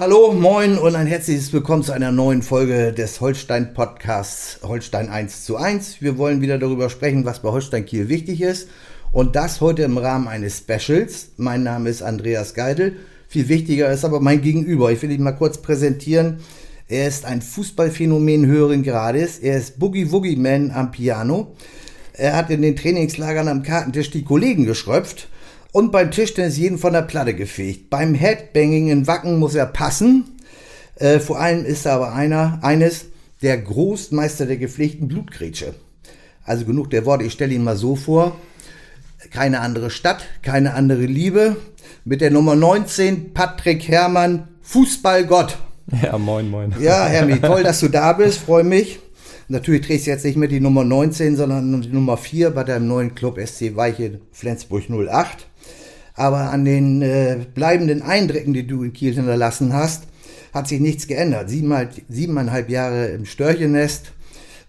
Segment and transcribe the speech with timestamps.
[0.00, 5.44] Hallo, moin und ein herzliches Willkommen zu einer neuen Folge des Holstein Podcasts Holstein 1
[5.44, 6.00] zu 1.
[6.00, 8.70] Wir wollen wieder darüber sprechen, was bei Holstein Kiel wichtig ist.
[9.12, 11.32] Und das heute im Rahmen eines Specials.
[11.36, 12.96] Mein Name ist Andreas Geidel.
[13.28, 14.90] Viel wichtiger ist aber mein Gegenüber.
[14.90, 16.38] Ich will ihn mal kurz präsentieren.
[16.88, 19.38] Er ist ein Fußballphänomen höheren Grades.
[19.38, 21.54] Er ist Boogie Woogie Man am Piano.
[22.14, 25.28] Er hat in den Trainingslagern am Kartentisch die Kollegen geschröpft
[25.72, 27.90] und beim Tischtennis jeden von der Platte gefegt.
[27.90, 30.24] Beim Headbanging in Wacken muss er passen.
[30.96, 33.06] Äh, vor allem ist er aber einer, eines
[33.42, 35.74] der Großmeister der gepflegten Blutgrätsche.
[36.44, 38.36] Also genug der Worte, ich stelle ihn mal so vor.
[39.30, 41.56] Keine andere Stadt, keine andere Liebe.
[42.04, 45.58] Mit der Nummer 19, Patrick Herrmann, Fußballgott.
[46.02, 46.74] Ja, moin, moin.
[46.80, 49.00] Ja, Hermi, toll, dass du da bist, freue mich.
[49.48, 52.86] Natürlich trägst du jetzt nicht mehr die Nummer 19, sondern die Nummer 4 bei deinem
[52.86, 55.49] neuen Club SC Weiche Flensburg 08.
[56.20, 60.02] Aber an den äh, bleibenden Eindrücken, die du in Kiel hinterlassen hast,
[60.52, 61.48] hat sich nichts geändert.
[61.48, 64.12] Siebeneinhalb, siebeneinhalb Jahre im Störchenest,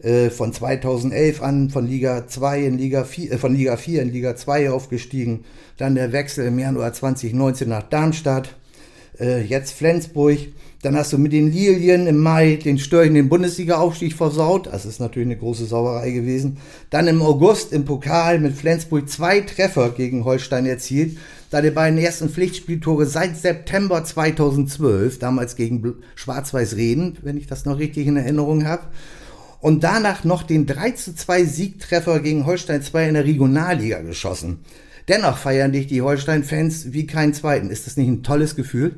[0.01, 4.13] äh, von 2011 an von Liga 2 in Liga 4, äh, von Liga 4 in
[4.13, 5.43] Liga 2 aufgestiegen.
[5.75, 8.55] Dann der Wechsel im Januar 2019 nach Darmstadt.
[9.19, 10.37] Äh, jetzt Flensburg.
[10.81, 14.65] Dann hast du mit den Lilien im Mai den Störchen den Bundesliga-Aufstieg versaut.
[14.65, 16.57] Das ist natürlich eine große Sauerei gewesen.
[16.89, 21.19] Dann im August im Pokal mit Flensburg zwei Treffer gegen Holstein erzielt.
[21.51, 27.65] Da die beiden ersten Pflichtspieltore seit September 2012, damals gegen Schwarz-Weiß Reden, wenn ich das
[27.65, 28.87] noch richtig in Erinnerung habe.
[29.59, 34.61] Und danach noch den 3 zu 2 Siegtreffer gegen Holstein 2 in der Regionalliga geschossen.
[35.07, 37.69] Dennoch feiern dich die Holstein-Fans wie keinen zweiten.
[37.69, 38.95] Ist das nicht ein tolles Gefühl?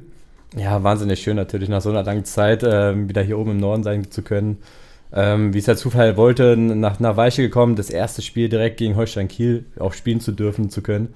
[0.55, 3.83] Ja, wahnsinnig schön natürlich, nach so einer langen Zeit äh, wieder hier oben im Norden
[3.83, 4.59] sein zu können.
[5.11, 8.95] Ähm, wie es der Zufall wollte, nach einer Weiche gekommen, das erste Spiel direkt gegen
[8.95, 11.13] Holstein Kiel auch spielen zu dürfen, zu können.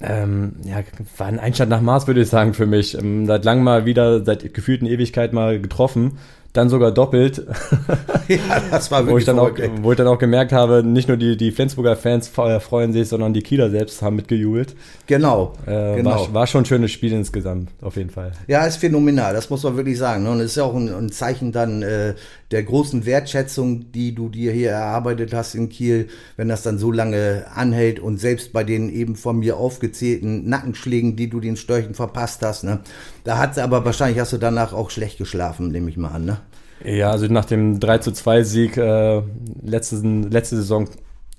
[0.00, 0.82] Ähm, ja,
[1.16, 2.96] war ein Einstand nach Mars, würde ich sagen, für mich.
[2.96, 6.18] Ähm, seit langem mal wieder, seit gefühlten Ewigkeit mal getroffen
[6.54, 7.44] dann sogar doppelt.
[8.28, 8.38] ja,
[8.70, 9.50] das war wirklich wo ich, dann auch,
[9.82, 13.34] wo ich dann auch gemerkt habe, nicht nur die, die Flensburger Fans freuen sich, sondern
[13.34, 14.74] die Kieler selbst haben mitgejubelt.
[15.06, 15.52] Genau.
[15.66, 16.10] Äh, genau.
[16.10, 18.32] War, war, schon ein schönes Spiel insgesamt, auf jeden Fall.
[18.46, 20.22] Ja, ist phänomenal, das muss man wirklich sagen.
[20.22, 20.30] Ne?
[20.30, 22.14] Und es ist ja auch ein, ein Zeichen dann äh,
[22.54, 26.06] der großen Wertschätzung, die du dir hier erarbeitet hast in Kiel,
[26.36, 31.16] wenn das dann so lange anhält und selbst bei den eben von mir aufgezählten Nackenschlägen,
[31.16, 32.78] die du den Störchen verpasst hast, ne?
[33.24, 36.26] da hat aber wahrscheinlich hast du danach auch schlecht geschlafen, nehme ich mal an.
[36.26, 36.36] Ne?
[36.84, 39.22] Ja, also nach dem 3 zu 2 Sieg äh,
[39.60, 40.88] letzte, letzte Saison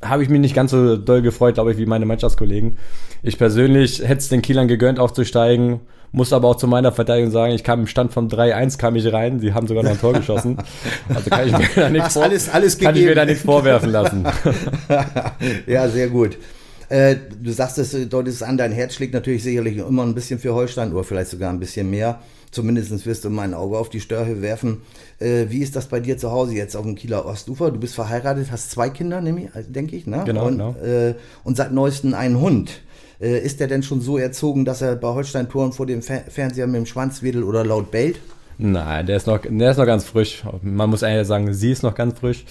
[0.10, 2.78] habe ich mich nicht ganz so doll gefreut, glaube ich, wie meine Mannschaftskollegen.
[3.24, 7.54] Ich persönlich hätte es den Kielern gegönnt, aufzusteigen, muss aber auch zu meiner Verteidigung sagen,
[7.54, 10.14] ich kam im Stand von 3-1 kam ich rein, sie haben sogar noch ein Tor
[10.14, 10.58] geschossen.
[11.14, 13.92] Also kann ich mir da nichts, vor alles, alles kann ich mir da nichts vorwerfen
[13.92, 14.26] lassen.
[15.68, 16.38] ja, sehr gut.
[16.88, 20.40] Äh, du sagst es, deutest es an, dein Herz schlägt natürlich sicherlich immer ein bisschen
[20.40, 22.20] für Holstein oder vielleicht sogar ein bisschen mehr.
[22.56, 24.78] Zumindest wirst du mein Auge auf die Störche werfen.
[25.20, 27.70] Äh, wie ist das bei dir zu Hause jetzt auf dem Kieler Ostufer?
[27.70, 30.24] Du bist verheiratet, hast zwei Kinder, denke ich, ne?
[30.26, 30.76] Genau, und, genau.
[30.82, 32.80] Äh, und seit neuestem einen Hund.
[33.20, 36.66] Äh, ist der denn schon so erzogen, dass er bei Holstein-Touren vor dem Fer Fernseher
[36.68, 38.22] mit dem Schwanz wedelt oder laut bellt?
[38.58, 40.46] Nein, der ist noch, der ist noch ganz frisch.
[40.62, 42.46] Man muss eigentlich sagen, sie ist noch ganz frisch.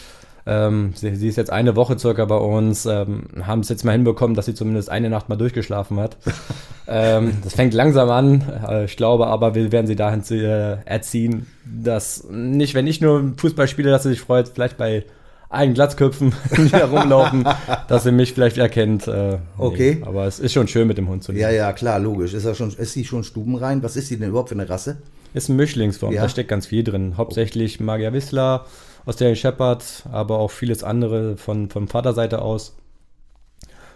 [0.47, 3.93] Ähm, sie, sie, ist jetzt eine Woche circa bei uns, ähm, haben es jetzt mal
[3.93, 6.19] hinbekommen, dass sie zumindest eine Nacht mal durchgeschlafen hat.
[6.87, 8.45] ähm, das fängt langsam an.
[8.69, 13.01] Äh, ich glaube aber, wir werden sie dahin zu, äh, erziehen, dass nicht, wenn ich
[13.01, 15.05] nur Fußball spiele, dass sie sich freut, vielleicht bei
[15.49, 17.49] allen Glatzköpfen, die da rumlaufen,
[17.89, 19.07] dass sie mich vielleicht erkennt.
[19.09, 19.99] Äh, okay.
[20.01, 21.43] Nee, aber es ist schon schön mit dem Hund zu leben.
[21.43, 22.35] Ja, ja, klar, logisch.
[22.35, 23.83] Ist, er schon, ist sie schon stubenrein?
[23.83, 24.99] Was ist sie denn überhaupt für eine Rasse?
[25.33, 26.23] Ist ein Mischlingsform, ja.
[26.23, 27.17] da steckt ganz viel drin.
[27.17, 28.67] Hauptsächlich Magia Wissler,
[29.07, 32.77] aus der Shepard, aber auch vieles andere von, von Vaterseite aus.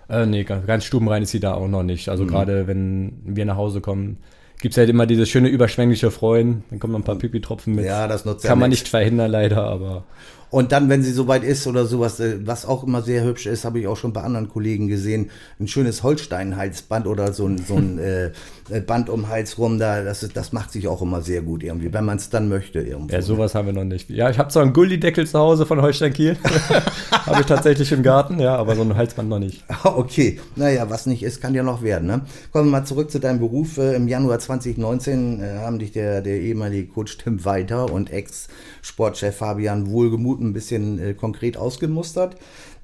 [0.08, 2.08] Äh, nee, ganz, ganz stubenrein ist sie da auch noch nicht.
[2.08, 2.28] Also mhm.
[2.28, 4.18] gerade wenn wir nach Hause kommen,
[4.60, 6.64] gibt es halt immer dieses schöne überschwängliche Freuen.
[6.70, 7.84] Dann kommen noch ein paar Pipi-Tropfen mit.
[7.84, 10.04] Ja, das nutzt Kann man nicht verhindern, leider, aber.
[10.50, 13.64] Und dann, wenn sie soweit ist oder sowas, äh, was auch immer sehr hübsch ist,
[13.64, 15.30] habe ich auch schon bei anderen Kollegen gesehen,
[15.60, 18.26] ein schönes Holstein-Halsband oder so ein, so ein äh,
[18.70, 21.42] äh Band um den Hals rum, da, das, ist, das macht sich auch immer sehr
[21.42, 22.80] gut irgendwie, wenn man es dann möchte.
[22.80, 23.14] Irgendwo.
[23.14, 24.08] Ja, sowas haben wir noch nicht.
[24.10, 26.36] Ja, ich habe zwar einen Gullideckel zu Hause von Holstein Kiel,
[27.10, 29.64] habe ich tatsächlich im Garten, ja, aber so ein Halsband noch nicht.
[29.98, 32.06] Okay, naja, was nicht ist, kann ja noch werden.
[32.06, 32.20] Ne?
[32.52, 33.78] Kommen wir mal zurück zu deinem Beruf.
[33.78, 39.36] Äh, Im Januar 2019 äh, haben dich der, der ehemalige Coach Tim Weiter und Ex-Sportchef
[39.36, 39.90] Fabian
[40.38, 42.36] Wohlgemut ein bisschen äh, konkret ausgemustert.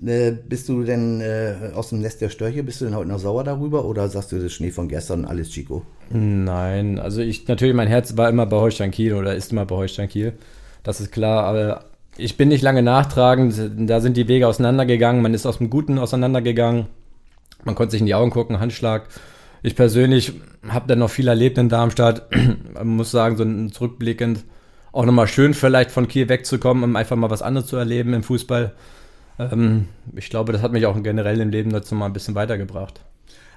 [0.05, 3.19] Äh, bist du denn äh, aus dem Nest der Störche, bist du denn heute noch
[3.19, 5.83] sauer darüber oder sagst du, das Schnee von gestern, alles Chico?
[6.11, 9.77] Nein, also ich, natürlich, mein Herz war immer bei Holstein Kiel oder ist immer bei
[9.77, 10.35] Holstein Kiel.
[10.83, 11.87] Das ist klar, aber
[12.17, 13.55] ich bin nicht lange nachtragend.
[13.89, 15.23] Da sind die Wege auseinandergegangen.
[15.23, 16.87] Man ist aus dem Guten auseinandergegangen.
[17.65, 19.09] Man konnte sich in die Augen gucken, Handschlag.
[19.63, 20.35] Ich persönlich
[20.69, 22.29] habe dann noch viel erlebt in Darmstadt.
[22.75, 24.45] Man muss sagen, so zurückblickend
[24.95, 28.23] auch nochmal schön, vielleicht von Kiel wegzukommen, um einfach mal was anderes zu erleben im
[28.23, 28.73] Fußball.
[29.39, 33.01] Ähm, ich glaube, das hat mich auch generell im Leben dazu mal ein bisschen weitergebracht.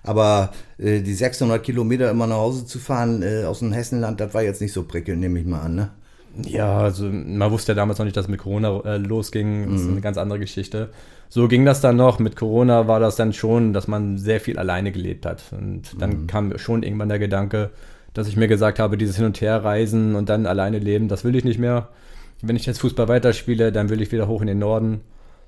[0.01, 4.33] Aber äh, die 600 Kilometer immer nach Hause zu fahren äh, aus dem Hessenland, das
[4.33, 5.89] war jetzt nicht so prickelnd, nehme ich mal an, ne?
[6.43, 9.71] Ja, also man wusste ja damals noch nicht, dass mit Corona äh, losging.
[9.71, 9.93] Das ist mhm.
[9.93, 10.89] eine ganz andere Geschichte.
[11.29, 12.19] So ging das dann noch.
[12.19, 15.41] Mit Corona war das dann schon, dass man sehr viel alleine gelebt hat.
[15.51, 16.27] Und dann mhm.
[16.27, 17.71] kam schon irgendwann der Gedanke,
[18.17, 21.35] dass ich mir gesagt habe, dieses Hin- und Herreisen und dann alleine leben, das will
[21.35, 21.89] ich nicht mehr.
[22.41, 25.01] Wenn ich jetzt Fußball weiterspiele, dann will ich wieder hoch in den Norden,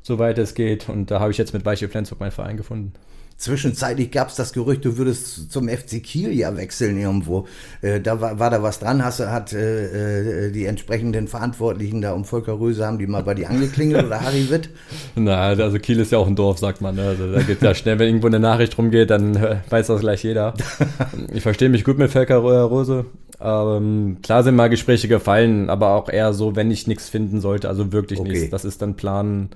[0.03, 0.87] soweit es geht.
[0.87, 2.93] Und da habe ich jetzt mit Weiche Flensburg meinen Verein gefunden.
[3.39, 7.47] Zwischenzeitlich gab es das Gerücht, du würdest zum FC Kiel ja wechseln irgendwo.
[7.81, 12.11] Äh, da war, war da was dran, hast, hat äh, äh, die entsprechenden Verantwortlichen da
[12.11, 14.69] um Volker Röse, haben die mal bei dir angeklingelt oder Harry Witt?
[15.15, 16.95] Na, also Kiel ist ja auch ein Dorf, sagt man.
[16.95, 17.03] Ne?
[17.03, 20.21] Also da geht ja schnell, wenn irgendwo eine Nachricht rumgeht, dann äh, weiß das gleich
[20.21, 20.53] jeder.
[21.33, 23.05] ich verstehe mich gut mit Volker Röse.
[23.39, 27.69] Ähm, klar sind mal Gespräche gefallen, aber auch eher so, wenn ich nichts finden sollte,
[27.69, 28.31] also wirklich okay.
[28.31, 28.49] nichts.
[28.49, 29.47] Das ist dann Plan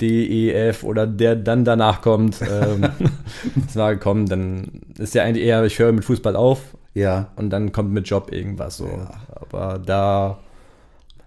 [0.00, 2.82] D, E, F oder der dann danach kommt, ähm,
[3.66, 6.76] das war gekommen, dann ist ja eigentlich eher, ich höre mit Fußball auf.
[6.94, 7.28] Ja.
[7.36, 8.86] Und dann kommt mit Job irgendwas so.
[8.86, 9.10] Ja.
[9.34, 10.38] Aber da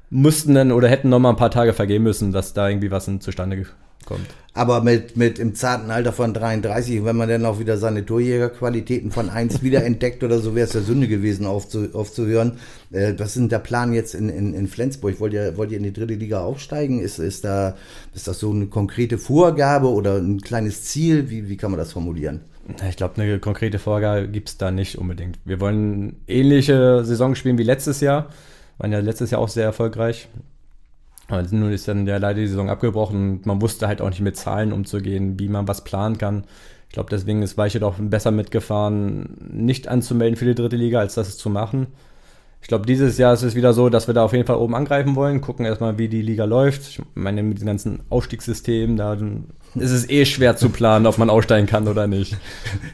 [0.10, 3.10] mussten dann oder hätten noch mal ein paar Tage vergehen müssen, dass da irgendwie was
[3.20, 3.66] zustande
[4.06, 4.28] kommt.
[4.54, 9.12] Aber mit, mit im zarten Alter von 33, wenn man dann auch wieder seine Torjägerqualitäten
[9.12, 12.60] von 1 wieder entdeckt oder so, wäre es ja Sünde gewesen, aufzu, aufzuhören.
[12.92, 15.20] Äh, was ist denn der Plan jetzt in, in, in Flensburg?
[15.20, 17.00] Wollt ihr, wollt ihr in die dritte Liga aufsteigen?
[17.00, 17.76] Ist, ist, da,
[18.14, 21.30] ist das so eine konkrete Vorgabe oder ein kleines Ziel?
[21.30, 22.42] Wie, wie kann man das formulieren?
[22.88, 25.40] Ich glaube, eine konkrete Vorgabe gibt es da nicht unbedingt.
[25.46, 28.30] Wir wollen ähnliche Saison spielen wie letztes Jahr.
[28.78, 30.28] Waren ja letztes Jahr auch sehr erfolgreich.
[31.30, 34.22] Aber nun ist dann ja leider die Saison abgebrochen und man wusste halt auch nicht
[34.22, 36.44] mit Zahlen umzugehen, wie man was planen kann.
[36.88, 41.14] Ich glaube, deswegen ist Weiche doch besser mitgefahren, nicht anzumelden für die dritte Liga, als
[41.14, 41.88] das zu machen.
[42.62, 44.76] Ich glaube, dieses Jahr ist es wieder so, dass wir da auf jeden Fall oben
[44.76, 46.88] angreifen wollen, gucken erstmal, wie die Liga läuft.
[46.90, 49.14] Ich meine, mit dem ganzen Aufstiegssysteem, da
[49.76, 52.38] ist es eh schwer zu planen, ob man aussteigen kann oder nicht.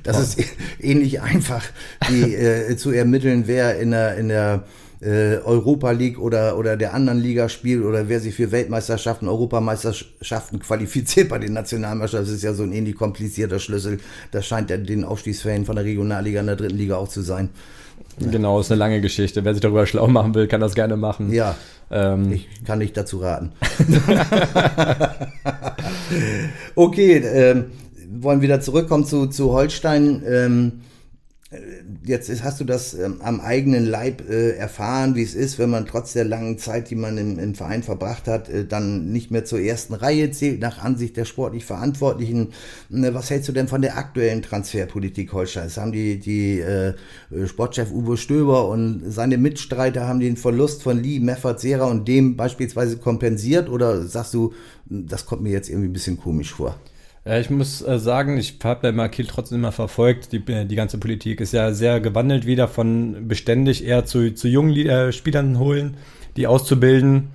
[0.03, 0.43] Das ist
[0.79, 1.63] ähnlich einfach,
[2.09, 4.65] wie äh, zu ermitteln, wer in der, in der
[5.05, 10.59] äh, Europa League oder, oder der anderen Liga spielt oder wer sich für Weltmeisterschaften, Europameisterschaften
[10.59, 13.99] qualifiziert bei den Nationalmannschaften, das ist ja so ein ähnlich komplizierter Schlüssel.
[14.31, 17.49] Das scheint ja den Aufstiegsfällen von der Regionalliga in der dritten Liga auch zu sein.
[18.19, 19.45] Genau, ist eine lange Geschichte.
[19.45, 21.31] Wer sich darüber schlau machen will, kann das gerne machen.
[21.31, 21.55] Ja.
[21.91, 22.31] Ähm.
[22.31, 23.51] Ich kann nicht dazu raten.
[26.75, 27.65] okay, ähm,
[28.21, 30.23] wollen wieder zurückkommen zu, zu Holstein.
[30.27, 30.71] Ähm,
[32.05, 35.69] jetzt ist, hast du das ähm, am eigenen Leib äh, erfahren, wie es ist, wenn
[35.69, 39.31] man trotz der langen Zeit, die man im, im Verein verbracht hat, äh, dann nicht
[39.31, 42.53] mehr zur ersten Reihe zählt, nach Ansicht der sportlich Verantwortlichen.
[42.91, 45.77] Äh, was hältst du denn von der aktuellen Transferpolitik Holsteins?
[45.77, 46.93] Haben die, die äh,
[47.45, 52.35] Sportchef Uwe Stöber und seine Mitstreiter haben den Verlust von Lee, Meffert, Sera und dem
[52.35, 54.53] beispielsweise kompensiert oder sagst du,
[54.85, 56.79] das kommt mir jetzt irgendwie ein bisschen komisch vor?
[57.25, 60.31] Ja, ich muss äh, sagen, ich habe ja Kiel trotzdem immer verfolgt.
[60.31, 64.47] Die, äh, die ganze Politik ist ja sehr gewandelt wieder von beständig eher zu, zu
[64.47, 65.97] jungen äh, Spielern holen,
[66.37, 67.29] die auszubilden,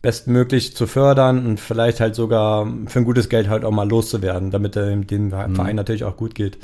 [0.00, 4.52] bestmöglich zu fördern und vielleicht halt sogar für ein gutes Geld halt auch mal loszuwerden,
[4.52, 5.54] damit äh, dem mhm.
[5.56, 6.58] Verein natürlich auch gut geht.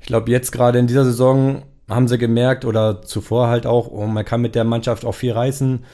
[0.00, 4.06] Ich glaube, jetzt gerade in dieser Saison haben sie gemerkt oder zuvor halt auch, oh,
[4.06, 5.84] man kann mit der Mannschaft auch viel reißen.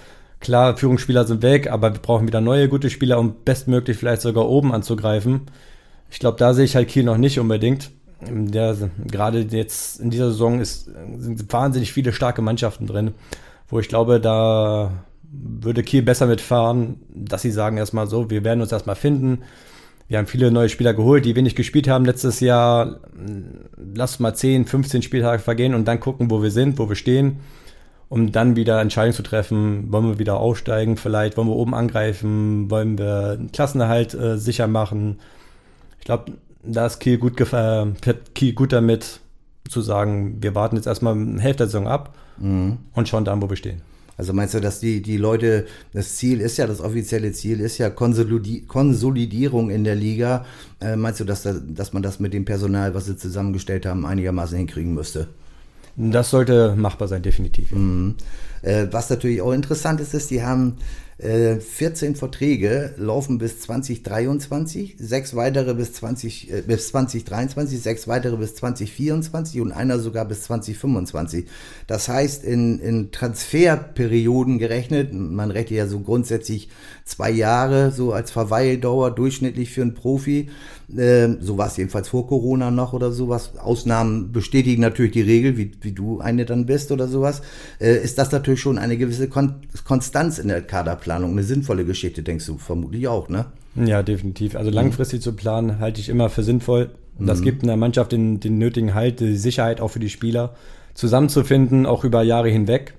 [0.40, 4.48] Klar, Führungsspieler sind weg, aber wir brauchen wieder neue gute Spieler, um bestmöglich vielleicht sogar
[4.48, 5.42] oben anzugreifen.
[6.10, 7.90] Ich glaube, da sehe ich halt Kiel noch nicht unbedingt.
[8.20, 13.12] Der, gerade jetzt in dieser Saison ist, sind wahnsinnig viele starke Mannschaften drin,
[13.68, 14.92] wo ich glaube, da
[15.30, 19.42] würde Kiel besser mitfahren, dass sie sagen erstmal so, wir werden uns erstmal finden.
[20.08, 23.00] Wir haben viele neue Spieler geholt, die wenig gespielt haben letztes Jahr.
[23.76, 27.40] Lass mal 10, 15 Spieltage vergehen und dann gucken, wo wir sind, wo wir stehen
[28.08, 32.70] um dann wieder Entscheidungen zu treffen, wollen wir wieder aufsteigen vielleicht, wollen wir oben angreifen,
[32.70, 35.18] wollen wir einen Klassenerhalt äh, sicher machen.
[36.04, 36.32] Ich glaube,
[36.62, 37.86] da ist Kiel gut, äh,
[38.34, 39.20] Kiel gut damit
[39.66, 42.76] zu sagen, wir warten jetzt erstmal eine Hälfte der Saison ab mhm.
[42.92, 43.80] und schauen dann, wo wir stehen.
[44.18, 47.78] Also meinst du, dass die, die Leute, das Ziel ist ja, das offizielle Ziel ist
[47.78, 50.44] ja Konsolidi Konsolidierung in der Liga.
[50.78, 54.04] Äh, meinst du, dass, da, dass man das mit dem Personal, was sie zusammengestellt haben,
[54.04, 55.28] einigermaßen hinkriegen müsste?
[55.96, 57.72] Das sollte machbar sein, definitiv.
[57.72, 58.16] Mhm.
[58.60, 60.76] Äh, was natürlich auch interessant ist, ist, die haben
[61.18, 68.36] 14 äh, Verträge laufen bis 2023, sechs weitere bis, 20, äh, bis 2023, sechs weitere
[68.36, 71.46] bis 2024 und einer sogar bis 2025.
[71.86, 76.68] Das heißt, in, in Transferperioden gerechnet, man rechnet ja so grundsätzlich
[77.04, 80.48] zwei Jahre so als Verweildauer durchschnittlich für einen Profi.
[80.94, 83.56] Äh, so war es jedenfalls vor Corona noch oder sowas.
[83.58, 87.42] Ausnahmen bestätigen natürlich die Regel, wie, wie du eine dann bist oder sowas.
[87.80, 89.54] Äh, ist das natürlich schon eine gewisse Kon
[89.84, 93.46] Konstanz in der Kaderplanung, eine sinnvolle Geschichte, denkst du vermutlich auch, ne?
[93.76, 94.56] Ja, definitiv.
[94.56, 95.22] Also langfristig mhm.
[95.22, 96.90] zu planen halte ich immer für sinnvoll.
[97.18, 97.44] Das mhm.
[97.44, 100.54] gibt einer Mannschaft den, den nötigen Halt, die Sicherheit auch für die Spieler
[100.94, 102.94] zusammenzufinden, auch über Jahre hinweg.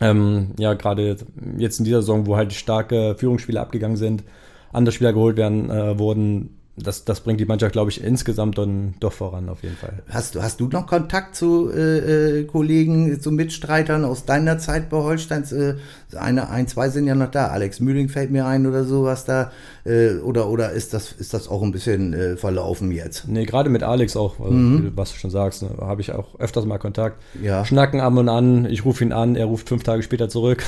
[0.00, 1.16] Ähm, ja, gerade
[1.58, 4.24] jetzt in dieser Saison, wo halt starke Führungsspieler abgegangen sind,
[4.72, 8.94] andere Spieler geholt werden, äh, wurden, das, das bringt die Mannschaft, glaube ich, insgesamt dann
[9.00, 10.02] doch voran, auf jeden Fall.
[10.08, 14.90] Hast, du hast du noch Kontakt zu äh, äh, Kollegen, zu Mitstreitern aus deiner Zeit
[14.90, 15.52] bei Holsteins?
[15.52, 15.76] Äh,
[16.16, 17.48] eine, ein, zwei sind ja noch da.
[17.48, 19.52] Alex Mühling fällt mir ein oder sowas da.
[19.84, 23.28] Äh, oder oder ist, das, ist das auch ein bisschen äh, verlaufen jetzt?
[23.28, 24.92] Nee, gerade mit Alex auch, also, mhm.
[24.94, 27.22] was du schon sagst, ne, habe ich auch öfters mal Kontakt.
[27.42, 27.64] Ja.
[27.64, 30.64] Schnacken ab und an, ich rufe ihn an, er ruft fünf Tage später zurück.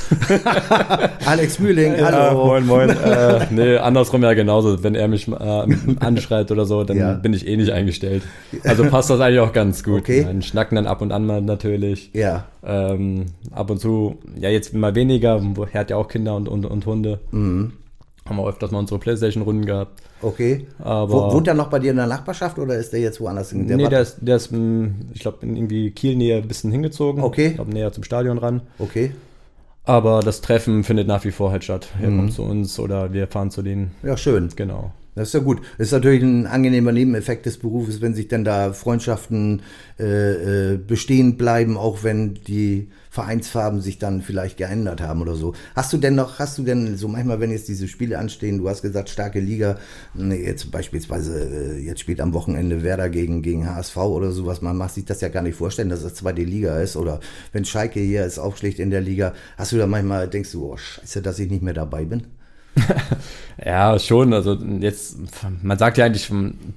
[1.27, 2.17] Alex Mühling, hallo.
[2.17, 2.91] Ja, moin, moin.
[2.91, 4.83] äh, nee, andersrum ja genauso.
[4.83, 5.29] Wenn er mich
[6.03, 7.13] anschreit oder so, dann ja.
[7.15, 8.23] bin ich eh nicht eingestellt.
[8.65, 10.01] Also passt das eigentlich auch ganz gut.
[10.01, 10.25] Okay.
[10.25, 12.11] Dann schnacken dann ab und an mal natürlich.
[12.13, 12.47] Ja.
[12.65, 15.43] Ähm, ab und zu, ja, jetzt mal weniger.
[15.73, 17.21] Er hat ja auch Kinder und, und, und Hunde.
[17.31, 17.73] Mhm.
[18.27, 20.01] Haben wir öfters mal unsere Playstation-Runden gehabt.
[20.23, 20.67] Okay.
[20.79, 23.53] Aber Wohnt er noch bei dir in der Nachbarschaft oder ist der jetzt woanders?
[23.53, 26.71] In der nee, der ist, der ist, hm, ich glaube, in irgendwie Kiel-Nähe ein bisschen
[26.71, 27.23] hingezogen.
[27.23, 27.49] Okay.
[27.49, 28.63] Ich glaube, näher zum Stadion ran.
[28.79, 29.13] Okay.
[29.85, 31.89] Aber das Treffen findet nach wie vor halt statt.
[32.01, 32.19] Er mhm.
[32.19, 33.91] kommt zu uns oder wir fahren zu denen.
[34.05, 34.49] Ja, schön.
[34.55, 34.93] Genau.
[35.15, 35.61] Das ist ja gut.
[35.77, 39.61] Das ist natürlich ein angenehmer Nebeneffekt des Berufes, wenn sich dann da Freundschaften
[40.01, 45.53] äh, äh, bestehen bleiben, auch wenn die Vereinsfarben sich dann vielleicht geändert haben oder so.
[45.77, 48.71] Hast du denn noch, hast du denn so manchmal, wenn jetzt diese Spiele anstehen, du
[48.71, 49.79] hast gesagt, starke Liga,
[50.15, 54.95] jetzt beispielsweise, äh, jetzt spielt am Wochenende Werder gegen, gegen HSV oder sowas, man macht
[54.95, 57.21] sich das ja gar nicht vorstellen, dass das zweite Liga ist oder
[57.53, 60.79] wenn Schalke hier ist aufschlägt in der Liga, hast du da manchmal, denkst du, oh
[60.79, 62.23] scheiße, dass ich nicht mehr dabei bin?
[63.65, 64.33] ja, schon.
[64.33, 65.19] Also jetzt,
[65.63, 66.29] man sagt ja eigentlich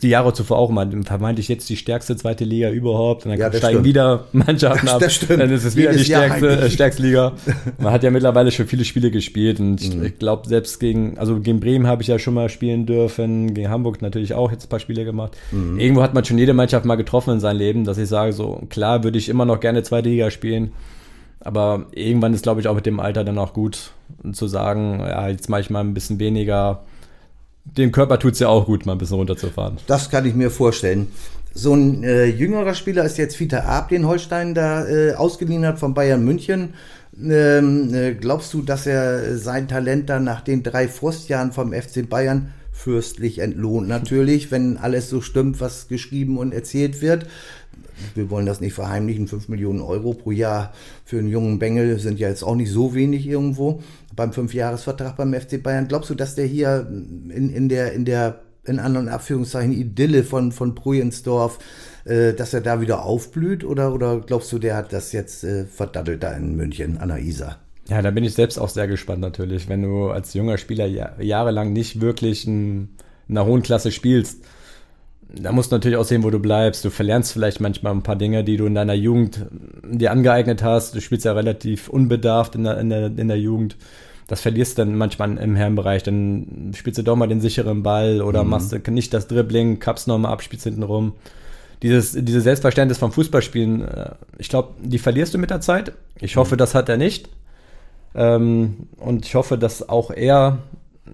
[0.01, 3.25] die Jahre zuvor auch mal, vermeintlich jetzt die stärkste zweite Liga überhaupt.
[3.25, 3.85] Und dann ja, steigen stimmt.
[3.85, 4.99] wieder Mannschaften ab.
[4.99, 5.41] Das stimmt.
[5.41, 7.33] Dann ist es wieder Jedes die stärkste, äh, stärkste Liga.
[7.77, 10.05] Man hat ja mittlerweile schon viele Spiele gespielt und mhm.
[10.05, 13.69] ich glaube, selbst gegen, also gegen Bremen habe ich ja schon mal spielen dürfen, gegen
[13.69, 15.35] Hamburg natürlich auch jetzt ein paar Spiele gemacht.
[15.51, 15.79] Mhm.
[15.79, 18.63] Irgendwo hat man schon jede Mannschaft mal getroffen in seinem Leben, dass ich sage, so
[18.69, 20.71] klar würde ich immer noch gerne zweite Liga spielen.
[21.39, 23.91] Aber irgendwann ist, glaube ich, auch mit dem Alter dann auch gut
[24.33, 26.83] zu sagen, ja, jetzt mache ich mal ein bisschen weniger.
[27.65, 29.77] Dem Körper tut es ja auch gut, mal ein bisschen runterzufahren.
[29.87, 31.07] Das kann ich mir vorstellen.
[31.53, 35.79] So ein äh, jüngerer Spieler ist jetzt Vita Ab, den Holstein da äh, ausgeliehen hat
[35.79, 36.73] von Bayern München.
[37.17, 42.07] Ähm, äh, glaubst du, dass er sein Talent dann nach den drei Frostjahren vom FC
[42.09, 43.87] Bayern fürstlich entlohnt?
[43.87, 47.25] Natürlich, wenn alles so stimmt, was geschrieben und erzählt wird
[48.13, 50.73] wir wollen das nicht verheimlichen, 5 Millionen Euro pro Jahr
[51.03, 53.81] für einen jungen Bengel sind ja jetzt auch nicht so wenig irgendwo
[54.15, 55.87] beim Fünfjahresvertrag beim FC Bayern.
[55.87, 60.51] Glaubst du, dass der hier in, in der, in der, in anderen Abführungszeichen Idylle von,
[60.51, 61.59] von Prujensdorf,
[62.05, 65.65] äh, dass er da wieder aufblüht oder, oder glaubst du, der hat das jetzt äh,
[65.65, 67.59] verdattelt da in München an der Isar?
[67.87, 70.87] Ja, da bin ich selbst auch sehr gespannt natürlich, wenn du als junger Spieler
[71.21, 72.89] jahrelang nicht wirklich in
[73.29, 74.43] einer hohen Klasse spielst
[75.39, 76.85] da musst du natürlich auch sehen, wo du bleibst.
[76.85, 79.45] Du verlernst vielleicht manchmal ein paar Dinge, die du in deiner Jugend
[79.83, 80.95] dir angeeignet hast.
[80.95, 83.75] Du spielst ja relativ unbedarft in der, in der, in der Jugend.
[84.27, 86.03] Das verlierst du dann manchmal im Herrenbereich.
[86.03, 88.49] Dann spielst du doch mal den sicheren Ball oder mhm.
[88.51, 91.13] machst du nicht das Dribbling, kappst nochmal ab, spielst hinten rum.
[91.81, 95.91] Dieses, dieses Selbstverständnis vom Fußballspielen, äh, ich glaube, die verlierst du mit der Zeit.
[96.19, 96.59] Ich hoffe, mhm.
[96.59, 97.29] das hat er nicht.
[98.15, 100.59] Ähm, und ich hoffe, dass auch er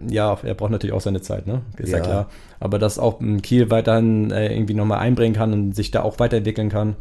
[0.08, 1.62] ja, er braucht natürlich auch seine Zeit, ne?
[1.78, 2.30] Ist ja, ja klar.
[2.60, 6.70] Aber dass auch Kiel weiterhin äh, irgendwie nochmal einbringen kann und sich da auch weiterentwickeln
[6.70, 6.96] kann,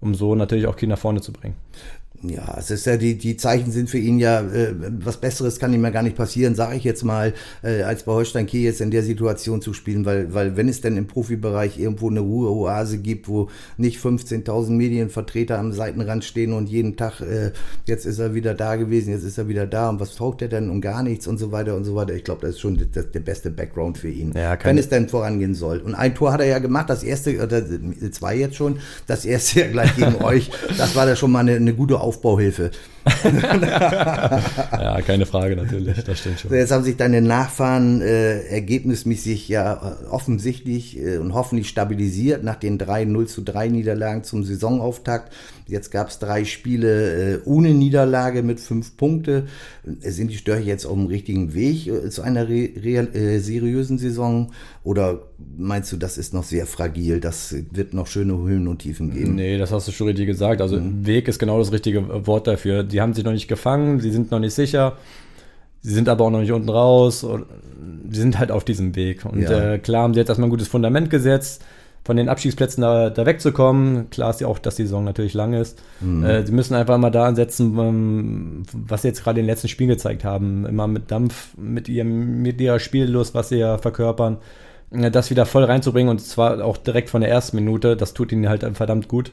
[0.00, 1.56] um so natürlich auch Kiel nach vorne zu bringen.
[2.28, 5.72] Ja, es ist ja, die, die Zeichen sind für ihn ja, äh, was Besseres kann
[5.72, 8.80] ihm ja gar nicht passieren, sage ich jetzt mal, äh, als bei Holstein Kiel jetzt
[8.80, 12.98] in der Situation zu spielen, weil, weil wenn es denn im Profibereich irgendwo eine Ruheoase
[12.98, 17.52] gibt, wo nicht 15.000 Medienvertreter am Seitenrand stehen und jeden Tag, äh,
[17.86, 20.48] jetzt ist er wieder da gewesen, jetzt ist er wieder da und was taugt er
[20.48, 22.14] denn und gar nichts und so weiter und so weiter.
[22.14, 25.08] Ich glaube, das ist schon das, der beste Background für ihn, ja, wenn es denn
[25.08, 25.78] vorangehen soll.
[25.78, 27.62] Und ein Tor hat er ja gemacht, das erste, oder
[28.12, 31.56] zwei jetzt schon, das erste ja gleich gegen euch, das war da schon mal eine,
[31.56, 32.70] eine gute Aufgabe Aufbauhilfe.
[34.72, 36.50] Ja, keine Frage natürlich, das stimmt schon.
[36.50, 42.56] So, jetzt haben sich deine Nachfahren äh, ergebnismäßig ja offensichtlich äh, und hoffentlich stabilisiert nach
[42.56, 45.32] den drei 0 zu 3 Niederlagen zum Saisonauftakt.
[45.66, 49.46] Jetzt gab es drei Spiele äh, ohne Niederlage mit fünf Punkte.
[50.00, 54.52] Sind die Störche jetzt auf dem richtigen Weg äh, zu einer re äh, seriösen Saison?
[54.82, 55.22] Oder
[55.56, 57.20] meinst du, das ist noch sehr fragil?
[57.20, 59.36] Das wird noch schöne Höhen und Tiefen geben?
[59.36, 60.60] Nee, das hast du schon richtig gesagt.
[60.60, 61.06] Also mhm.
[61.06, 62.82] Weg ist genau das richtige Wort dafür.
[62.82, 64.94] Die haben sich noch nicht gefangen, sie sind noch nicht sicher.
[65.80, 67.24] Sie sind aber auch noch nicht unten raus.
[67.24, 67.46] Und
[68.10, 69.24] sie sind halt auf diesem Weg.
[69.24, 69.74] Und ja.
[69.74, 71.62] äh, klar haben sie jetzt erstmal ein gutes Fundament gesetzt
[72.04, 74.10] von den Abstiegsplätzen da, da wegzukommen.
[74.10, 75.82] Klar ist ja auch, dass die Saison natürlich lang ist.
[76.00, 76.24] Mhm.
[76.24, 79.68] Äh, sie müssen einfach mal da ansetzen, ähm, was sie jetzt gerade in den letzten
[79.68, 80.66] Spielen gezeigt haben.
[80.66, 84.36] Immer mit Dampf, mit, ihrem, mit ihrer Spiellust, was sie ja verkörpern,
[84.90, 87.96] äh, das wieder voll reinzubringen und zwar auch direkt von der ersten Minute.
[87.96, 89.32] Das tut ihnen halt verdammt gut.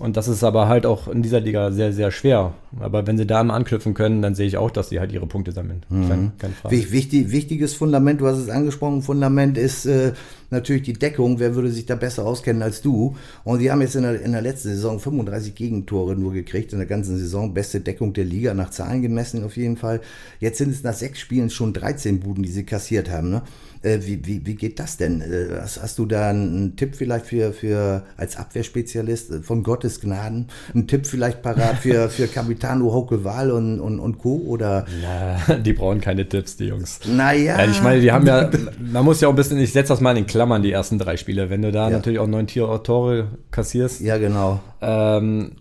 [0.00, 2.54] Und das ist aber halt auch in dieser Liga sehr, sehr schwer.
[2.80, 5.26] Aber wenn sie da mal anknüpfen können, dann sehe ich auch, dass sie halt ihre
[5.26, 5.82] Punkte sammeln.
[5.90, 6.08] Mhm.
[6.08, 6.92] Keine, keine Frage.
[6.92, 10.12] Wichtig, wichtiges Fundament, du hast es angesprochen, Fundament ist äh,
[10.50, 11.38] natürlich die Deckung.
[11.38, 13.16] Wer würde sich da besser auskennen als du?
[13.44, 16.78] Und die haben jetzt in der, in der letzten Saison 35 Gegentore nur gekriegt, in
[16.78, 17.54] der ganzen Saison.
[17.54, 20.00] Beste Deckung der Liga, nach Zahlen gemessen auf jeden Fall.
[20.38, 23.30] Jetzt sind es nach sechs Spielen schon 13 Buden, die sie kassiert haben.
[23.30, 23.42] Ne?
[23.82, 25.22] Äh, wie, wie, wie geht das denn?
[25.22, 30.00] Äh, hast, hast, du da einen Tipp vielleicht für, für als Abwehrspezialist äh, von Gottes
[30.00, 30.48] Gnaden?
[30.74, 34.36] Einen Tipp vielleicht parat für, für Capitano Haukewahl und, und, und Co.
[34.46, 34.84] Oder?
[35.00, 37.00] Na, die brauchen keine Tipps, die Jungs.
[37.06, 37.58] Naja.
[37.58, 40.00] Ja, ich meine, die haben ja, man muss ja auch ein bisschen, ich setze das
[40.02, 41.50] mal in Klammern, die ersten drei Spiele.
[41.50, 41.96] Wenn du da ja.
[41.96, 44.00] natürlich auch neun Tore kassierst.
[44.00, 44.60] Ja, genau.
[44.80, 45.52] Ähm,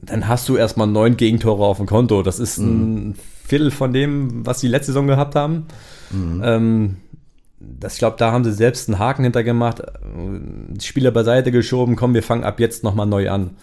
[0.00, 2.22] dann hast du erstmal neun Gegentore auf dem Konto.
[2.22, 3.14] Das ist ein mhm.
[3.44, 5.66] Viertel von dem, was die letzte Saison gehabt haben.
[6.12, 6.40] Mhm.
[6.44, 6.96] Ähm,
[7.58, 12.14] das, ich glaube, da haben sie selbst einen Haken hintergemacht, die Spieler beiseite geschoben, komm,
[12.14, 13.56] wir fangen ab jetzt nochmal neu an.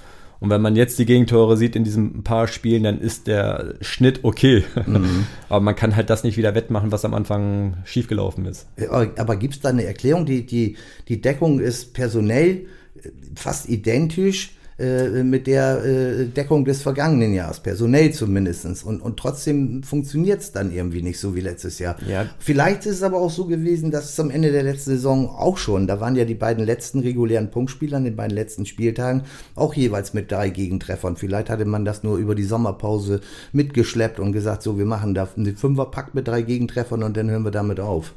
[0.46, 4.20] Und wenn man jetzt die Gegentore sieht in diesen paar Spielen, dann ist der Schnitt
[4.22, 4.64] okay.
[4.86, 5.26] Mhm.
[5.50, 8.68] Aber man kann halt das nicht wieder wettmachen, was am Anfang schiefgelaufen ist.
[9.16, 10.28] Aber gibt es da eine Erklärung?
[10.28, 12.68] Die, die, die Deckung ist personell
[13.34, 18.66] fast identisch äh, mit der äh, Deckung des vergangenen Jahres, personell zumindest.
[18.84, 21.96] Und, und trotzdem funktioniert es dann irgendwie nicht so wie letztes Jahr.
[22.10, 22.26] Ja.
[22.40, 25.58] Vielleicht ist es aber auch so gewesen, dass es am Ende der letzten Saison auch
[25.58, 29.24] schon, da waren ja die beiden letzten regulären Punktspieler an den beiden letzten Spieltagen
[29.56, 31.16] auch jeweils mit drei Gegentreffern.
[31.16, 33.22] Vielleicht hatte man das nur über die Sommerpause
[33.54, 37.46] mitgeschleppt und gesagt, so, wir machen da einen Fünferpack mit drei Gegentreffern und dann hören
[37.46, 38.14] wir damit auf.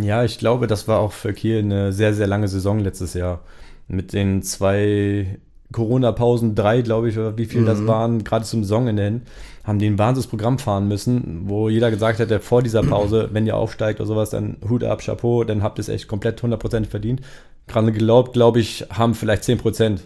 [0.00, 3.42] Ja, ich glaube, das war auch für Kiel eine sehr, sehr lange Saison letztes Jahr.
[3.88, 5.38] Mit den zwei
[5.72, 7.66] Corona-Pausen, drei, glaube ich, oder wie viel mhm.
[7.66, 9.22] das waren, gerade zum Saisonende hin,
[9.64, 13.56] haben die ein Wahnsinnsprogramm fahren müssen, wo jeder gesagt hätte, vor dieser Pause, wenn ihr
[13.56, 17.20] aufsteigt oder sowas, dann Hut ab, Chapeau, dann habt ihr es echt komplett 100% verdient.
[17.66, 19.98] Gerade geglaubt, glaube ich, haben vielleicht 10%.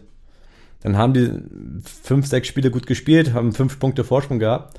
[0.82, 1.30] Dann haben die
[2.02, 4.76] fünf, sechs Spiele gut gespielt, haben fünf Punkte Vorsprung gehabt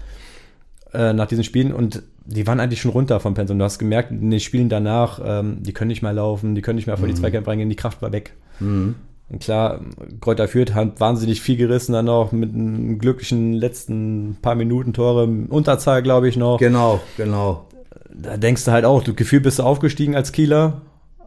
[0.94, 3.58] äh, nach diesen Spielen und die waren eigentlich schon runter vom Pensum.
[3.58, 6.76] Du hast gemerkt, in den Spielen danach, ähm, die können nicht mehr laufen, die können
[6.76, 7.18] nicht mehr vor die mhm.
[7.18, 8.34] Zweikämpfe reingehen, die Kraft war weg.
[8.60, 8.96] Mhm.
[9.30, 9.80] Und klar,
[10.22, 15.28] Kräuter Fürth hat wahnsinnig viel gerissen, dann auch mit einem glücklichen letzten paar Minuten Tore,
[15.50, 16.60] Unterzahl, glaube ich, noch.
[16.60, 17.66] Genau, genau.
[18.14, 20.82] Da denkst du halt auch, du Gefühl bist du aufgestiegen als Kieler,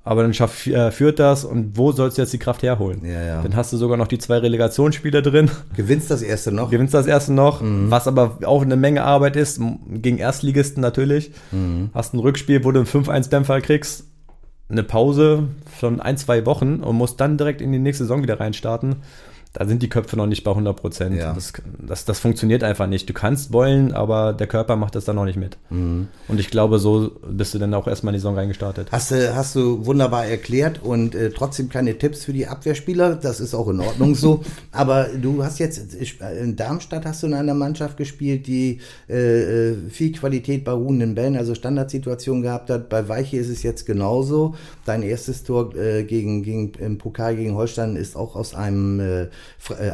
[0.04, 3.00] aber dann schafft äh, Fürth das und wo sollst du jetzt die Kraft herholen?
[3.04, 3.42] Ja, ja.
[3.42, 5.50] Dann hast du sogar noch die zwei Relegationsspiele drin.
[5.74, 6.70] Gewinnst das erste noch.
[6.70, 7.90] Gewinnst das erste noch, mhm.
[7.90, 11.32] was aber auch eine Menge Arbeit ist, gegen Erstligisten natürlich.
[11.50, 11.90] Mhm.
[11.92, 14.04] Hast ein Rückspiel, wo du einen 5-1-Dämpfer kriegst
[14.68, 15.48] eine Pause
[15.78, 18.96] von ein, zwei Wochen und muss dann direkt in die nächste Saison wieder reinstarten
[19.56, 21.16] da sind die Köpfe noch nicht bei 100 Prozent.
[21.16, 21.32] Ja.
[21.32, 23.08] Das, das, das, funktioniert einfach nicht.
[23.08, 25.56] Du kannst wollen, aber der Körper macht das dann noch nicht mit.
[25.70, 26.08] Mhm.
[26.28, 28.88] Und ich glaube, so bist du dann auch erstmal in die Saison reingestartet.
[28.92, 33.14] Hast du, hast du wunderbar erklärt und äh, trotzdem keine Tipps für die Abwehrspieler.
[33.14, 34.42] Das ist auch in Ordnung so.
[34.72, 39.76] aber du hast jetzt, in Darmstadt hast du in einer Mannschaft gespielt, die äh, äh,
[39.88, 42.90] viel Qualität bei ruhenden Bällen, also Standardsituationen gehabt hat.
[42.90, 44.54] Bei Weiche ist es jetzt genauso.
[44.84, 49.28] Dein erstes Tor äh, gegen, gegen, im Pokal gegen Holstein ist auch aus einem äh,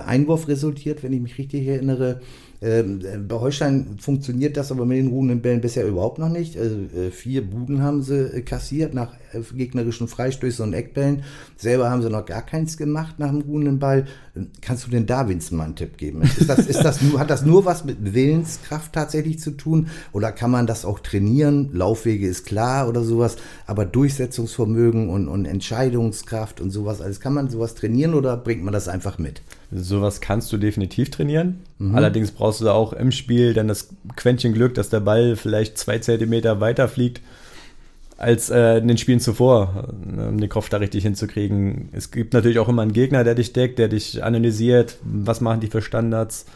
[0.06, 2.20] Einwurf resultiert, wenn ich mich richtig erinnere.
[2.62, 6.56] Ähm, bei Holstein funktioniert das aber mit den ruhenden Bällen bisher überhaupt noch nicht.
[6.56, 11.24] Also, äh, vier Buden haben sie äh, kassiert nach äh, gegnerischen Freistößen und Eckbällen.
[11.56, 14.06] Selber haben sie noch gar keins gemacht nach dem ruhenden Ball.
[14.36, 16.22] Ähm, kannst du den Darwins mal einen Tipp geben?
[16.22, 19.88] Ist das, ist das nur, hat das nur was mit Willenskraft tatsächlich zu tun?
[20.12, 21.70] Oder kann man das auch trainieren?
[21.72, 23.38] Laufwege ist klar oder sowas.
[23.66, 28.72] Aber Durchsetzungsvermögen und, und Entscheidungskraft und sowas alles, kann man sowas trainieren oder bringt man
[28.72, 29.42] das einfach mit?
[29.74, 31.60] Sowas kannst du definitiv trainieren.
[31.78, 31.94] Mhm.
[31.94, 35.78] Allerdings brauchst du da auch im Spiel dann das Quäntchen Glück, dass der Ball vielleicht
[35.78, 37.22] zwei Zentimeter weiter fliegt
[38.22, 41.88] als äh, in den Spielen zuvor, ne, um den Kopf da richtig hinzukriegen.
[41.92, 45.60] Es gibt natürlich auch immer einen Gegner, der dich deckt, der dich analysiert, was machen
[45.60, 46.46] die für Standards,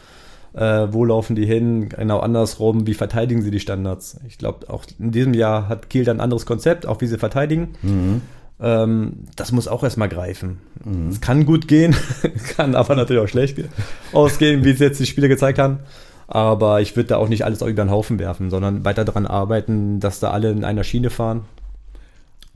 [0.52, 4.20] äh, wo laufen die hin, genau andersrum, wie verteidigen sie die Standards.
[4.28, 7.18] Ich glaube, auch in diesem Jahr hat Kiel dann ein anderes Konzept, auch wie sie
[7.18, 7.74] verteidigen.
[7.82, 8.22] Mhm.
[8.60, 10.60] Ähm, das muss auch erstmal greifen.
[10.84, 11.08] Mhm.
[11.08, 11.94] Es kann gut gehen,
[12.56, 13.58] kann aber natürlich auch schlecht
[14.12, 15.80] ausgehen, wie es jetzt die Spiele gezeigt haben.
[16.28, 20.00] Aber ich würde da auch nicht alles über den Haufen werfen, sondern weiter daran arbeiten,
[20.00, 21.44] dass da alle in einer Schiene fahren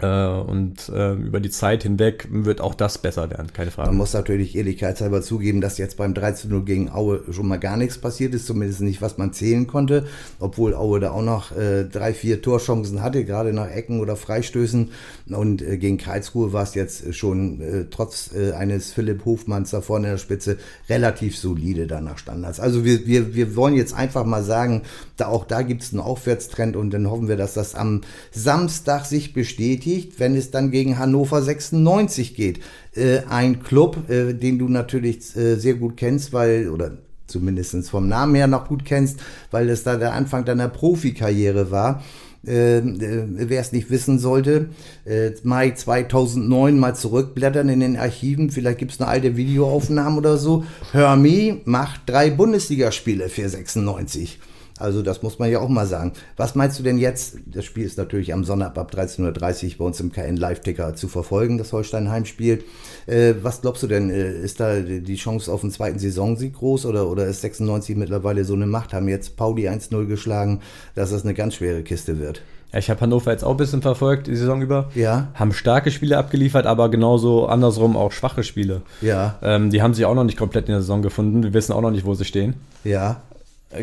[0.07, 3.91] und äh, über die Zeit hinweg wird auch das besser werden, keine Frage.
[3.91, 7.99] Man muss natürlich ehrlichkeitshalber zugeben, dass jetzt beim 13-0 gegen Aue schon mal gar nichts
[7.99, 10.07] passiert ist, zumindest nicht, was man zählen konnte,
[10.39, 14.91] obwohl Aue da auch noch äh, drei, vier Torchancen hatte, gerade nach Ecken oder Freistößen.
[15.29, 19.81] Und äh, gegen Karlsruhe war es jetzt schon äh, trotz äh, eines Philipp Hofmanns da
[19.81, 20.57] vorne in der Spitze
[20.89, 22.61] relativ solide da nach Standards.
[22.61, 24.83] Also wir, wir, wir wollen jetzt einfach mal sagen,
[25.17, 28.01] da auch da gibt es einen Aufwärtstrend und dann hoffen wir, dass das am
[28.33, 32.61] Samstag sich bestätigt bestätigt, wenn es dann gegen Hannover 96 geht.
[32.95, 38.09] Äh, ein Club, äh, den du natürlich äh, sehr gut kennst, weil, oder zumindest vom
[38.09, 42.03] Namen her noch gut kennst, weil es da der Anfang deiner Profikarriere war.
[42.47, 44.71] Äh, äh, wer es nicht wissen sollte,
[45.05, 50.39] äh, Mai 2009 mal zurückblättern in den Archiven, vielleicht gibt es eine alte Videoaufnahme oder
[50.39, 50.65] so.
[50.93, 54.39] Hermi macht drei Bundesligaspiele für 96.
[54.81, 56.13] Also das muss man ja auch mal sagen.
[56.37, 57.37] Was meinst du denn jetzt?
[57.47, 61.09] Das Spiel ist natürlich am Sonntag ab 13.30 Uhr bei uns im KN Live-Ticker zu
[61.09, 62.65] verfolgen, das Holstein-Heimspiel.
[63.07, 64.11] Äh, was glaubst du denn?
[64.11, 68.45] Äh, ist da die Chance auf einen zweiten Saisonsieg groß oder, oder ist 96 mittlerweile
[68.45, 68.93] so eine Macht?
[68.93, 70.61] Haben jetzt Pauli 1-0 geschlagen,
[70.95, 72.43] dass das eine ganz schwere Kiste wird?
[72.73, 74.91] Ja, ich habe Hannover jetzt auch ein bisschen verfolgt, die Saison über.
[74.95, 75.29] Ja.
[75.35, 78.83] Haben starke Spiele abgeliefert, aber genauso andersrum auch schwache Spiele.
[79.01, 79.39] Ja.
[79.43, 81.43] Ähm, die haben sich auch noch nicht komplett in der Saison gefunden.
[81.43, 82.55] Wir wissen auch noch nicht, wo sie stehen.
[82.85, 83.23] Ja.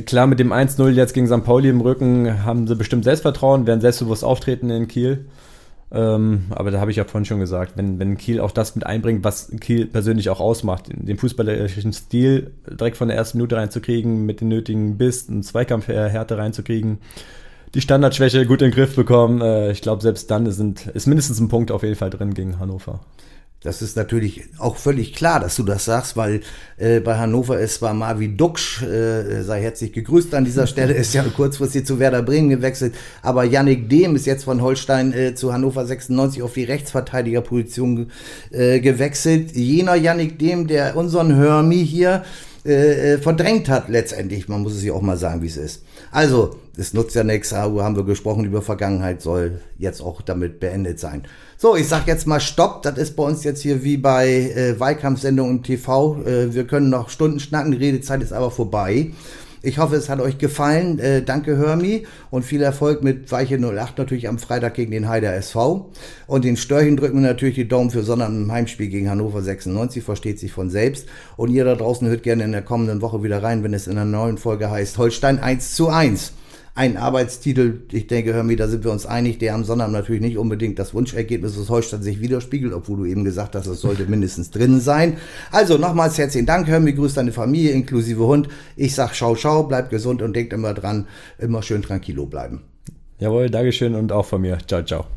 [0.06, 1.44] Klar, mit dem 1-0 jetzt gegen St.
[1.46, 5.26] Pauli im Rücken haben sie bestimmt Selbstvertrauen, werden selbstbewusst auftreten in Kiel.
[5.90, 8.86] Ähm, aber da habe ich ja vorhin schon gesagt, wenn, wenn Kiel auch das mit
[8.86, 14.26] einbringt, was Kiel persönlich auch ausmacht, den fußballerischen Stil direkt von der ersten Minute reinzukriegen,
[14.26, 16.98] mit den nötigen Biss und Zweikampfhärte reinzukriegen,
[17.74, 21.40] die Standardschwäche gut in den Griff bekommen, äh, ich glaube, selbst dann sind, ist mindestens
[21.40, 23.00] ein Punkt auf jeden Fall drin gegen Hannover.
[23.64, 26.42] Das ist natürlich auch völlig klar, dass du das sagst, weil
[26.78, 31.16] äh, bei Hannover ist zwar Marvin Duksch, äh, sei herzlich gegrüßt an dieser Stelle, ist
[31.16, 32.94] ja kurzfristig zu Werder Bremen gewechselt,
[33.24, 38.12] aber Yannick Dehm ist jetzt von Holstein äh, zu Hannover 96 auf die Rechtsverteidigerposition
[38.52, 39.56] äh, gewechselt.
[39.56, 42.24] Jener Yannick Dehm, der unseren Hörmi hier
[42.68, 44.48] äh, äh, verdrängt hat letztendlich.
[44.48, 45.84] Man muss es ja auch mal sagen, wie es ist.
[46.12, 51.00] Also, es nutzt ja nichts, haben wir gesprochen über Vergangenheit, soll jetzt auch damit beendet
[51.00, 51.24] sein.
[51.58, 52.84] So, ich sag jetzt mal Stopp.
[52.84, 56.22] Das ist bei uns jetzt hier wie bei äh, Wahlkampfsendungen im TV.
[56.24, 59.12] Äh, wir können noch Stunden schnacken, die Redezeit ist aber vorbei.
[59.62, 61.00] Ich hoffe, es hat euch gefallen.
[61.00, 62.06] Äh, danke, Hörmi.
[62.30, 65.92] Und viel Erfolg mit Weiche 08 natürlich am Freitag gegen den Heider SV.
[66.28, 70.04] Und den Störchen drücken wir natürlich die Daumen für Sonntag im Heimspiel gegen Hannover 96.
[70.04, 71.08] Versteht sich von selbst.
[71.36, 73.98] Und ihr da draußen hört gerne in der kommenden Woche wieder rein, wenn es in
[73.98, 76.34] einer neuen Folge heißt Holstein 1 zu 1
[76.78, 80.22] ein Arbeitstitel, ich denke, hör mir, da sind wir uns einig, der am Sonntag natürlich
[80.22, 84.06] nicht unbedingt das Wunschergebnis des Holstein sich widerspiegelt, obwohl du eben gesagt hast, es sollte
[84.06, 85.18] mindestens drin sein.
[85.52, 88.48] Also nochmals herzlichen Dank, hör mir, grüß deine Familie inklusive Hund.
[88.76, 91.08] Ich sag schau, schau, bleib gesund und denkt immer dran,
[91.40, 92.62] immer schön tranquilo bleiben.
[93.18, 94.60] Jawohl, Dankeschön und auch von mir.
[94.68, 95.17] Ciao, ciao.